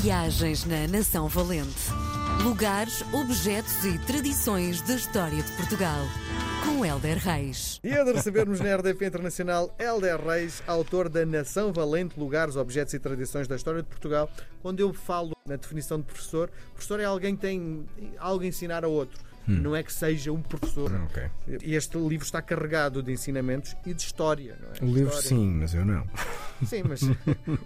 [0.00, 1.90] Viagens na Nação Valente.
[2.44, 6.04] Lugares, objetos e tradições da história de Portugal.
[6.64, 7.80] Com Helder Reis.
[7.82, 12.92] E é de recebermos na RDP Internacional Helder Reis, autor da Nação Valente, Lugares, Objetos
[12.92, 14.30] e Tradições da História de Portugal.
[14.60, 17.86] Quando eu falo na definição de professor, professor é alguém que tem
[18.18, 19.18] algo a ensinar a outro.
[19.46, 20.90] Não é que seja um professor.
[21.04, 21.22] Ok.
[21.62, 24.56] E Este livro está carregado de ensinamentos e de história.
[24.60, 24.90] Não é?
[24.90, 25.28] O livro História.
[25.28, 26.04] sim, mas eu não.
[26.64, 27.00] Sim, mas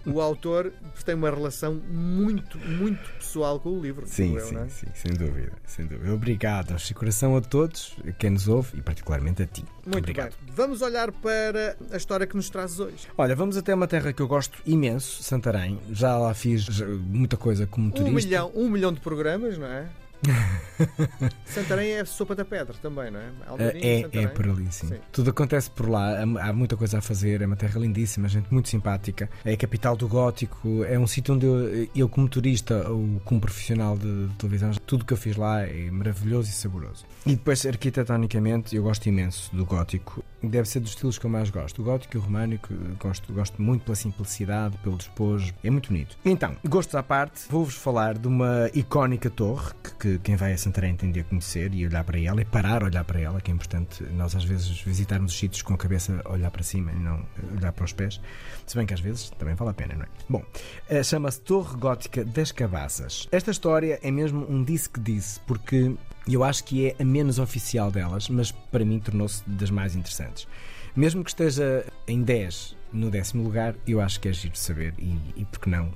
[0.05, 0.71] o autor
[1.05, 4.05] tem uma relação muito, muito pessoal com o livro.
[4.05, 4.69] Sim, eu, sim, não é?
[4.69, 6.13] sim, sem dúvida, sem dúvida.
[6.13, 9.63] Obrigado de coração a todos, a quem nos ouve e particularmente a ti.
[9.85, 10.35] Muito Obrigado.
[10.45, 10.53] bem.
[10.53, 13.07] Vamos olhar para a história que nos trazes hoje.
[13.17, 15.79] Olha, vamos até uma terra que eu gosto imenso, Santarém.
[15.91, 18.27] Já lá fiz muita coisa como Um turista.
[18.27, 19.87] milhão, um milhão de programas, não é?
[21.45, 23.31] Santarém é sopa da pedra também, não é?
[23.57, 24.25] É, Santarém.
[24.25, 24.87] é por ali, sim.
[24.87, 24.99] Sim.
[25.11, 28.51] Tudo acontece por lá, há há muita coisa a fazer, é uma terra lindíssima, gente
[28.51, 32.89] muito simpática, é a capital do gótico, é um sítio onde eu, eu como turista
[32.89, 37.05] ou como profissional de, de televisão, tudo que eu fiz lá é maravilhoso e saboroso.
[37.25, 41.49] E depois, arquitetonicamente, eu gosto imenso do gótico, deve ser dos estilos que eu mais
[41.49, 41.81] gosto.
[41.81, 46.17] O gótico e o românico, gosto, gosto muito pela simplicidade, pelo despojo, é muito bonito.
[46.25, 50.57] Então, gostos à parte, vou-vos falar de uma icónica torre que, que quem vai a
[50.57, 53.41] Santarém tem de a conhecer e olhar para ela e parar a olhar para ela,
[53.41, 56.63] que é importante nós às vezes visitarmos os sítios com a cabeça a olhar para
[56.63, 58.19] cima e não olhar para os pés,
[58.65, 60.07] se bem que às vezes também vale a pena, não é?
[60.29, 60.43] Bom,
[60.89, 63.27] eh, chama-se Torre Gótica das Cabaças.
[63.31, 65.95] Esta história é mesmo um disse que disse, porque
[66.27, 70.47] eu acho que é a menos oficial delas, mas para mim tornou-se das mais interessantes.
[70.95, 75.17] Mesmo que esteja em 10, no décimo lugar, eu acho que é giro saber e,
[75.35, 75.91] e por que não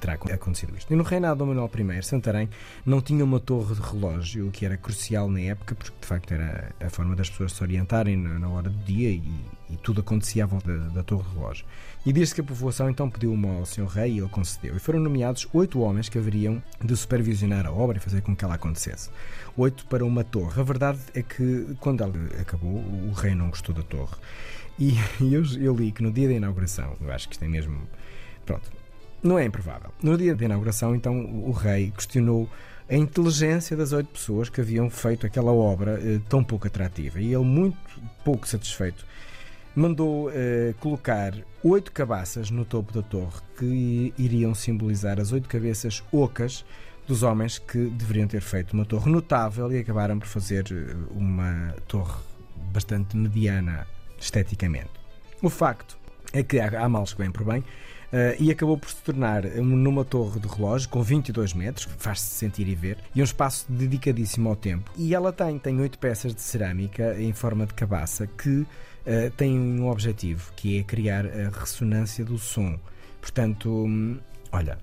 [0.00, 0.92] terá acontecido isto.
[0.92, 2.48] E no reinado Dom Manuel I, Santarém
[2.84, 6.32] não tinha uma torre de relógio, o que era crucial na época, porque de facto
[6.32, 9.22] era a forma das pessoas se orientarem na, na hora do dia e,
[9.70, 11.64] e tudo acontecia à volta da, da torre relógio.
[12.04, 13.86] E diz-se que a povoação então pediu uma ao Sr.
[13.86, 14.76] Rei e ele concedeu.
[14.76, 18.44] E foram nomeados oito homens que haveriam de supervisionar a obra e fazer com que
[18.44, 19.10] ela acontecesse.
[19.56, 20.60] Oito para uma torre.
[20.60, 24.16] A verdade é que quando ela acabou, o rei não gostou da torre.
[24.78, 27.80] E eu, eu li que no dia da inauguração, eu acho que isto é mesmo.
[28.44, 28.70] Pronto,
[29.22, 29.90] não é improvável.
[30.02, 32.48] No dia da inauguração, então, o rei questionou
[32.88, 37.18] a inteligência das oito pessoas que haviam feito aquela obra eh, tão pouco atrativa.
[37.18, 37.78] E ele, muito
[38.22, 39.06] pouco satisfeito,
[39.74, 46.02] mandou eh, colocar oito cabaças no topo da torre que iriam simbolizar as oito cabeças
[46.12, 46.64] ocas
[47.06, 51.74] dos homens que deveriam ter feito uma torre notável e acabaram por fazer eh, uma
[51.88, 52.18] torre
[52.72, 53.86] bastante mediana
[54.18, 54.90] esteticamente.
[55.42, 55.98] O facto
[56.32, 57.62] é que há, há males que vêm por bem
[58.12, 62.28] eh, e acabou por se tornar um- numa torre de relógio com 22 metros, faz-se
[62.30, 64.90] sentir e ver, e um espaço dedicadíssimo ao tempo.
[64.96, 68.64] E ela tem, tem oito peças de cerâmica em forma de cabaça que
[69.06, 72.78] eh, têm um objetivo, que é criar a ressonância do som.
[73.20, 74.18] Portanto, hum,
[74.52, 74.78] olha,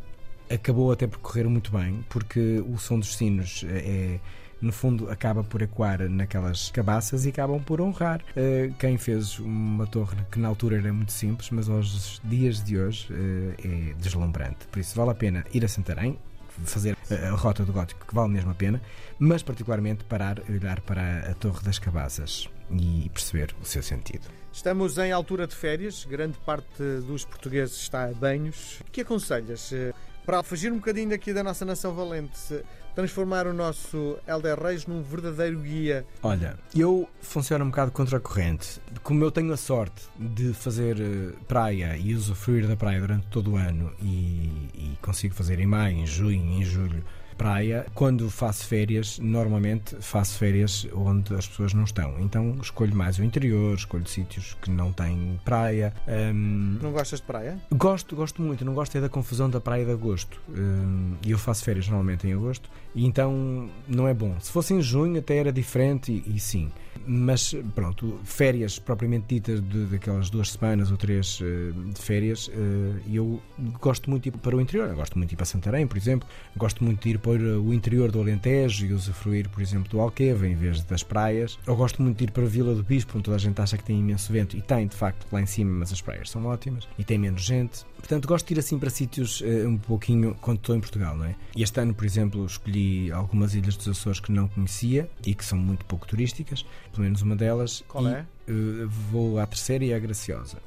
[0.50, 4.20] acabou até por correr muito bem, porque o som dos sinos eh, é,
[4.62, 9.88] no fundo, acaba por ecoar naquelas cabaças e acabam por honrar eh, quem fez uma
[9.88, 14.68] torre que na altura era muito simples, mas aos dias de hoje eh, é deslumbrante.
[14.68, 16.18] Por isso vale a pena ir a Santarém,
[16.64, 18.82] fazer a, rota do gótico, que vale mesmo a pena,
[19.20, 24.28] mas particularmente parar e olhar para a Torre das Cabaças e perceber o seu sentido.
[24.54, 28.82] Estamos em altura de férias, grande parte dos portugueses está a banhos.
[28.82, 29.94] O que aconselhas eh,
[30.26, 32.64] para fugir um bocadinho aqui da nossa nação valente,
[32.96, 36.06] transformar o nosso Helder Reis num verdadeiro guia?
[36.22, 38.80] Olha, eu funciono um bocado contra a corrente.
[39.04, 43.52] Como eu tenho a sorte de fazer eh, praia e usufruir da praia durante todo
[43.52, 47.04] o ano e, e consigo fazer em maio, em junho, em julho
[47.38, 52.20] praia, quando faço férias, normalmente faço férias onde as pessoas não estão.
[52.20, 55.94] Então escolho mais o interior, escolho sítios que não têm praia.
[56.08, 57.58] Hum, Não gostas de praia?
[57.74, 60.42] Gosto, gosto muito, não gosto é da confusão da praia de agosto.
[60.50, 64.36] Hum, E eu faço férias normalmente em agosto, e então não é bom.
[64.40, 66.72] Se fosse em junho até era diferente, e, e sim.
[67.08, 73.02] Mas pronto, férias propriamente ditas de, daquelas duas semanas ou três eh, de férias, eh,
[73.12, 73.42] eu
[73.80, 74.90] gosto muito de ir para o interior.
[74.90, 76.28] Eu gosto muito de ir para Santarém, por exemplo.
[76.56, 80.48] Gosto muito de ir para o interior do Alentejo e usufruir, por exemplo, do Alqueva
[80.48, 81.58] em vez das praias.
[81.66, 83.78] Eu gosto muito de ir para a Vila do Bispo, onde toda a gente acha
[83.78, 86.46] que tem imenso vento, e tem de facto lá em cima, mas as praias são
[86.46, 87.86] ótimas e tem menos gente.
[87.98, 91.26] Portanto, gosto de ir assim para sítios eh, um pouquinho quando estou em Portugal, não
[91.26, 91.36] é?
[91.56, 95.46] E este ano, por exemplo, escolhi algumas ilhas dos Açores que não conhecia e que
[95.46, 97.84] são muito pouco turísticas, pelo menos uma delas.
[97.88, 98.26] Qual e, é?
[98.48, 100.58] eh, vou à terceira e à Graciosa.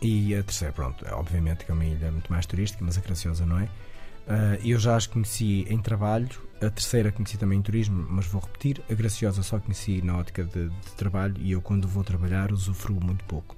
[0.00, 3.46] E a terceira, pronto, obviamente que é uma ilha muito mais turística, mas a Graciosa
[3.46, 3.68] não é.
[4.26, 6.28] Ah, eu já as conheci em trabalho,
[6.60, 8.82] a terceira conheci também em turismo, mas vou repetir.
[8.90, 13.02] A Graciosa só conheci na ótica de, de trabalho e eu, quando vou trabalhar, usufruo
[13.02, 13.56] muito pouco.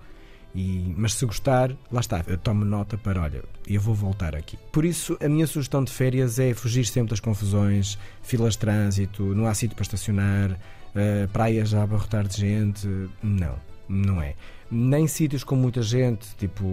[0.54, 4.56] E, mas se gostar, lá está, eu tomo nota para, olha, eu vou voltar aqui.
[4.70, 9.34] Por isso, a minha sugestão de férias é fugir sempre das confusões, filas de trânsito,
[9.34, 12.86] não há sítio para estacionar, uh, praias a abarrotar de gente.
[13.20, 13.56] Não,
[13.88, 14.34] não é.
[14.70, 16.64] Nem sítios com muita gente, tipo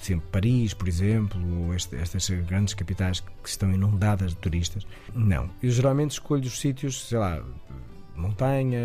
[0.00, 4.86] sempre Paris, por exemplo, ou este, estas grandes capitais que estão inundadas de turistas.
[5.14, 5.48] Não.
[5.62, 7.42] Eu geralmente escolho os sítios, sei lá,
[8.16, 8.80] montanha,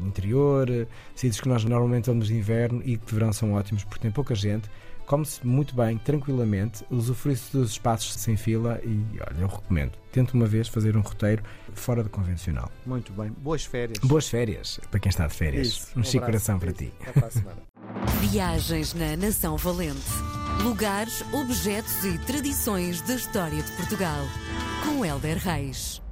[0.00, 4.00] interior, sítios que nós normalmente vamos de inverno e que de verão são ótimos porque
[4.00, 4.68] tem pouca gente,
[5.06, 9.92] come-se muito bem, tranquilamente, usufrui-se dos espaços sem fila e, olha, eu recomendo.
[10.10, 11.42] Tente uma vez fazer um roteiro
[11.74, 12.70] fora do convencional.
[12.84, 13.30] Muito bem.
[13.30, 13.98] Boas férias.
[13.98, 15.68] Boas férias, para quem está de férias.
[15.68, 16.92] Isso, um, um chico coração para ti.
[17.00, 17.56] Até para a semana.
[18.20, 20.00] Viagens na Nação Valente.
[20.62, 24.20] Lugares, objetos e tradições da história de Portugal.
[24.84, 26.02] Com Helder Reis.